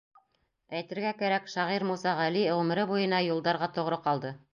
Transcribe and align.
Әйтергә 0.77 1.11
кәрәк, 1.19 1.51
шағир 1.55 1.85
Муса 1.89 2.13
Ғәли 2.21 2.41
ғүмере 2.61 2.87
буйына 2.93 3.21
юлдарға 3.27 3.69
тоғро 3.77 4.01
ҡалды. 4.09 4.33